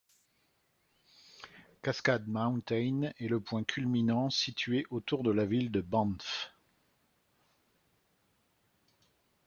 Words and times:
Cascade 1.83 2.27
Mountain 2.27 3.13
est 3.19 3.27
le 3.27 3.39
point 3.39 3.63
culminant 3.63 4.31
situé 4.31 4.87
autour 4.89 5.21
de 5.21 5.29
la 5.29 5.45
ville 5.45 5.69
de 5.69 5.79
Banff. 5.81 6.51